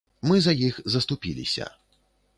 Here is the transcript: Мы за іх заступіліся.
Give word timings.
Мы 0.29 0.37
за 0.45 0.53
іх 0.69 0.79
заступіліся. 0.95 1.71